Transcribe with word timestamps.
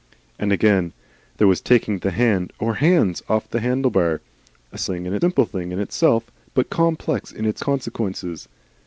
And 0.39 0.51
again, 0.51 0.93
there 1.37 1.45
was 1.47 1.61
taking 1.61 1.99
the 1.99 2.09
hand 2.09 2.51
or 2.57 2.73
hands 2.81 3.21
off 3.29 3.47
the 3.51 3.59
handlebar, 3.59 4.19
a 4.71 4.77
thing 4.79 5.19
simple 5.19 5.47
in 5.59 5.77
itself, 5.79 6.23
but 6.55 6.71
complex 6.71 7.31
in 7.31 7.45
its 7.45 7.61
consequences. 7.61 8.47